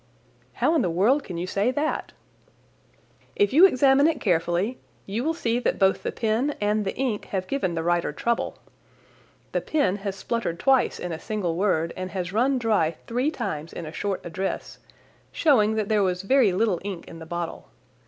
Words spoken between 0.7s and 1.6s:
in the world can you